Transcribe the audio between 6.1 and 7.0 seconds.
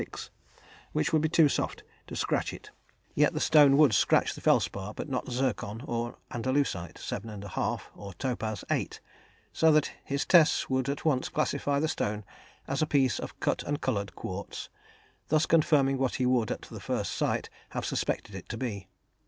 andalusite,